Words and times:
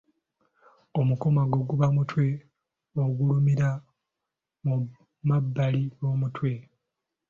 Omukomago 0.99 1.57
guba 1.69 1.87
mutwe 1.95 2.27
ogulumira 3.03 3.69
mu 4.63 4.75
mabbali 5.27 5.81
g’omutwe. 5.99 6.51